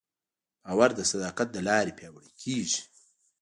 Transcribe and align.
باور 0.65 0.91
د 0.95 1.01
صداقت 1.11 1.47
له 1.55 1.61
لارې 1.67 1.95
پیاوړی 1.97 2.31
کېږي. 2.41 2.81